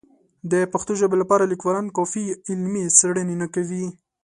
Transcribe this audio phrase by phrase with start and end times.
[0.51, 3.85] د پښتو ژبې لپاره لیکوالان کافي علمي څېړنې نه کوي.